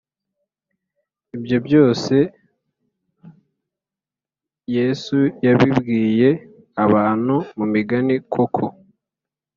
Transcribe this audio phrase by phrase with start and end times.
[1.37, 2.15] Ibyo byose
[4.77, 6.29] Yesu yabibwiye
[6.85, 8.65] abantu mu migani Koko